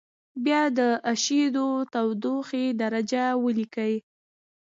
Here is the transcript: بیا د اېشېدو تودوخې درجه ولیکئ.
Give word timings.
بیا 0.45 0.61
د 0.77 0.79
اېشېدو 1.11 1.67
تودوخې 1.93 2.65
درجه 2.81 3.25
ولیکئ. 3.43 3.93